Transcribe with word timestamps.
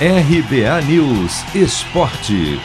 RBA 0.00 0.82
News 0.88 1.54
Esporte. 1.54 2.58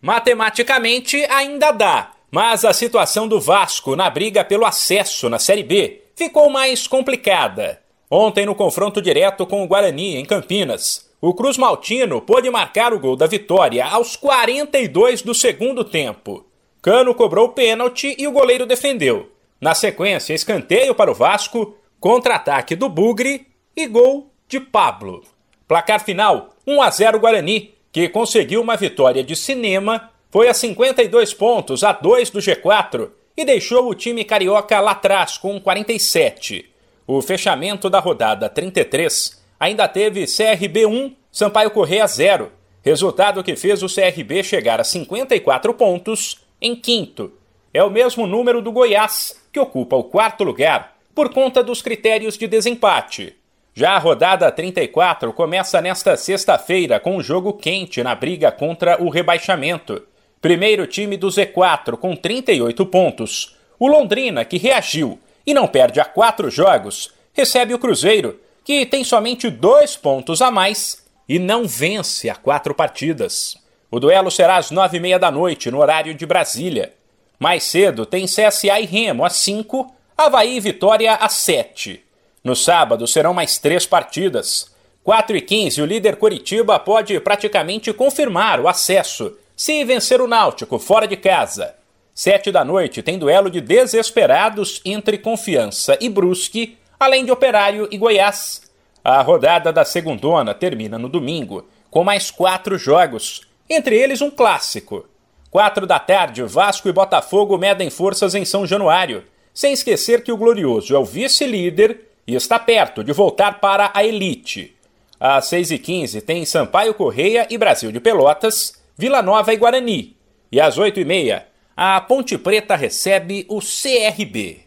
Matematicamente 0.00 1.22
ainda 1.26 1.70
dá, 1.70 2.12
mas 2.30 2.64
a 2.64 2.72
situação 2.72 3.28
do 3.28 3.38
Vasco 3.38 3.94
na 3.94 4.08
briga 4.08 4.42
pelo 4.42 4.64
acesso 4.64 5.28
na 5.28 5.38
Série 5.38 5.62
B 5.62 6.00
ficou 6.16 6.48
mais 6.48 6.86
complicada. 6.86 7.82
Ontem, 8.10 8.46
no 8.46 8.54
confronto 8.54 9.02
direto 9.02 9.46
com 9.46 9.62
o 9.62 9.66
Guarani, 9.66 10.16
em 10.16 10.24
Campinas, 10.24 11.10
o 11.20 11.34
Cruz 11.34 11.58
Maltino 11.58 12.22
pôde 12.22 12.48
marcar 12.48 12.94
o 12.94 12.98
gol 12.98 13.16
da 13.16 13.26
vitória 13.26 13.84
aos 13.84 14.16
42 14.16 15.20
do 15.20 15.34
segundo 15.34 15.84
tempo. 15.84 16.46
Cano 16.80 17.14
cobrou 17.14 17.48
o 17.48 17.52
pênalti 17.52 18.16
e 18.18 18.26
o 18.26 18.32
goleiro 18.32 18.64
defendeu. 18.64 19.30
Na 19.60 19.74
sequência, 19.74 20.32
escanteio 20.32 20.94
para 20.94 21.10
o 21.10 21.14
Vasco, 21.14 21.76
contra-ataque 22.00 22.74
do 22.74 22.88
Bugre 22.88 23.46
e 23.76 23.86
gol 23.86 24.32
de 24.48 24.58
Pablo. 24.58 25.22
Placar 25.68 26.02
final: 26.02 26.50
1 26.66 26.82
a 26.82 26.90
0 26.90 27.20
Guarani, 27.20 27.74
que 27.92 28.08
conseguiu 28.08 28.62
uma 28.62 28.76
vitória 28.76 29.22
de 29.22 29.36
cinema, 29.36 30.10
foi 30.30 30.48
a 30.48 30.54
52 30.54 31.34
pontos 31.34 31.84
a 31.84 31.92
2 31.92 32.30
do 32.30 32.38
G4 32.38 33.10
e 33.36 33.44
deixou 33.44 33.88
o 33.88 33.94
time 33.94 34.24
carioca 34.24 34.80
lá 34.80 34.92
atrás 34.92 35.38
com 35.38 35.60
47. 35.60 36.68
O 37.06 37.22
fechamento 37.22 37.88
da 37.88 38.00
rodada 38.00 38.48
33 38.48 39.42
ainda 39.60 39.86
teve 39.88 40.26
CRB 40.26 40.86
1, 40.86 41.14
Sampaio 41.30 41.70
Correia 41.70 42.06
0, 42.06 42.50
resultado 42.82 43.42
que 43.42 43.56
fez 43.56 43.82
o 43.82 43.86
CRB 43.86 44.42
chegar 44.42 44.80
a 44.80 44.84
54 44.84 45.72
pontos 45.74 46.44
em 46.60 46.74
quinto. 46.74 47.32
É 47.72 47.82
o 47.82 47.90
mesmo 47.90 48.26
número 48.26 48.60
do 48.60 48.72
Goiás, 48.72 49.40
que 49.52 49.60
ocupa 49.60 49.96
o 49.96 50.04
quarto 50.04 50.42
lugar, 50.42 50.96
por 51.14 51.32
conta 51.32 51.62
dos 51.62 51.82
critérios 51.82 52.36
de 52.36 52.46
desempate. 52.46 53.36
Já 53.78 53.92
a 53.92 53.98
rodada 53.98 54.50
34 54.50 55.32
começa 55.32 55.80
nesta 55.80 56.16
sexta-feira 56.16 56.98
com 56.98 57.16
um 57.16 57.22
jogo 57.22 57.52
quente 57.52 58.02
na 58.02 58.12
briga 58.12 58.50
contra 58.50 59.00
o 59.00 59.08
rebaixamento. 59.08 60.02
Primeiro 60.40 60.84
time 60.84 61.16
do 61.16 61.28
Z4 61.28 61.96
com 61.96 62.16
38 62.16 62.84
pontos. 62.86 63.56
O 63.78 63.86
Londrina, 63.86 64.44
que 64.44 64.58
reagiu 64.58 65.20
e 65.46 65.54
não 65.54 65.68
perde 65.68 66.00
a 66.00 66.04
quatro 66.04 66.50
jogos, 66.50 67.14
recebe 67.32 67.72
o 67.72 67.78
Cruzeiro, 67.78 68.40
que 68.64 68.84
tem 68.84 69.04
somente 69.04 69.48
dois 69.48 69.96
pontos 69.96 70.42
a 70.42 70.50
mais 70.50 71.06
e 71.28 71.38
não 71.38 71.64
vence 71.64 72.28
a 72.28 72.34
quatro 72.34 72.74
partidas. 72.74 73.56
O 73.92 74.00
duelo 74.00 74.28
será 74.28 74.56
às 74.56 74.72
nove 74.72 74.96
e 74.96 75.00
meia 75.00 75.20
da 75.20 75.30
noite, 75.30 75.70
no 75.70 75.78
horário 75.78 76.14
de 76.14 76.26
Brasília. 76.26 76.94
Mais 77.38 77.62
cedo 77.62 78.04
tem 78.04 78.24
CSA 78.26 78.80
e 78.80 78.86
Remo 78.86 79.24
às 79.24 79.34
cinco, 79.34 79.94
Havaí 80.16 80.56
e 80.56 80.60
Vitória 80.60 81.14
às 81.14 81.34
sete. 81.34 82.07
No 82.42 82.54
sábado 82.54 83.06
serão 83.06 83.34
mais 83.34 83.58
três 83.58 83.86
partidas. 83.86 84.74
4 85.02 85.36
e 85.36 85.40
15, 85.40 85.82
o 85.82 85.86
líder 85.86 86.16
Curitiba 86.16 86.78
pode 86.78 87.18
praticamente 87.20 87.92
confirmar 87.92 88.60
o 88.60 88.68
acesso 88.68 89.36
se 89.56 89.84
vencer 89.84 90.20
o 90.20 90.28
Náutico 90.28 90.78
fora 90.78 91.06
de 91.06 91.16
casa. 91.16 91.74
7 92.14 92.52
da 92.52 92.64
noite 92.64 93.02
tem 93.02 93.18
duelo 93.18 93.50
de 93.50 93.60
desesperados 93.60 94.80
entre 94.84 95.18
Confiança 95.18 95.96
e 96.00 96.08
Brusque, 96.08 96.76
além 96.98 97.24
de 97.24 97.32
Operário 97.32 97.88
e 97.90 97.96
Goiás. 97.96 98.62
A 99.02 99.22
rodada 99.22 99.72
da 99.72 99.84
segundona 99.84 100.52
termina 100.52 100.98
no 100.98 101.08
domingo, 101.08 101.66
com 101.90 102.04
mais 102.04 102.30
quatro 102.30 102.76
jogos, 102.76 103.48
entre 103.70 103.96
eles 103.96 104.20
um 104.20 104.30
clássico. 104.30 105.08
4 105.50 105.86
da 105.86 105.98
tarde, 105.98 106.42
Vasco 106.42 106.88
e 106.88 106.92
Botafogo 106.92 107.56
medem 107.56 107.88
forças 107.88 108.34
em 108.34 108.44
São 108.44 108.66
Januário, 108.66 109.24
sem 109.54 109.72
esquecer 109.72 110.22
que 110.22 110.30
o 110.30 110.36
Glorioso 110.36 110.94
é 110.94 110.98
o 110.98 111.04
vice-líder 111.04 112.07
e 112.28 112.34
está 112.34 112.58
perto 112.58 113.02
de 113.02 113.10
voltar 113.10 113.58
para 113.58 113.90
a 113.94 114.04
elite. 114.04 114.76
Às 115.18 115.46
6h15 115.46 116.20
tem 116.20 116.44
Sampaio 116.44 116.92
Correia 116.92 117.46
e 117.48 117.56
Brasil 117.56 117.90
de 117.90 117.98
Pelotas, 117.98 118.74
Vila 118.98 119.22
Nova 119.22 119.54
e 119.54 119.56
Guarani. 119.56 120.14
E 120.52 120.60
às 120.60 120.78
8h30, 120.78 121.42
a 121.74 121.98
Ponte 122.02 122.36
Preta 122.36 122.76
recebe 122.76 123.46
o 123.48 123.60
CRB. 123.60 124.60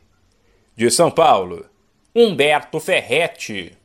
De 0.76 0.90
São 0.90 1.12
Paulo, 1.12 1.64
Humberto 2.16 2.80
Ferretti. 2.80 3.78